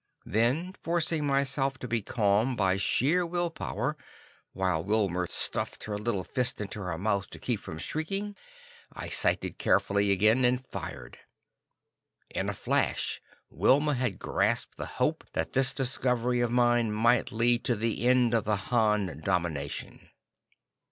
[0.25, 3.95] Then, forcing myself to be calm by sheer will power,
[4.51, 8.35] while Wilma stuffed her little fist into her mouth to keep from shrieking,
[8.91, 11.19] I sighted carefully again and fired.
[12.31, 17.63] In a flash, Wilma had grasped the hope that this discovery of mine might lead
[17.65, 20.09] to the end of the Han domination.